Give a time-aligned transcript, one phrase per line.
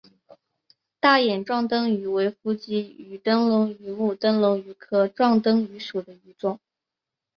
[0.99, 6.57] 大眼壮灯鱼为辐鳍鱼纲灯笼鱼目灯笼鱼科壮灯鱼属的鱼类。